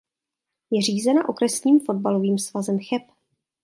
[0.71, 3.01] Je řízena Okresním fotbalovým svazem Cheb.